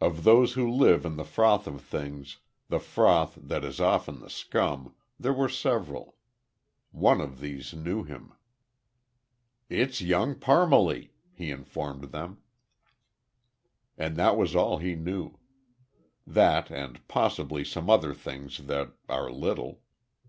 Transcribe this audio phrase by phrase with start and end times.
[0.00, 4.30] Of those who live in the froth of things the froth that is often the
[4.30, 6.14] scum there were several.
[6.92, 8.32] One of these knew him.
[9.68, 12.38] "It's Young Parmalee," he informed them.
[13.98, 15.36] And that was all he knew;
[16.24, 19.80] that, and possibly some other things that are little.